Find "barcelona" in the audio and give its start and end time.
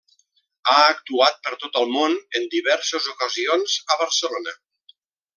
4.05-4.55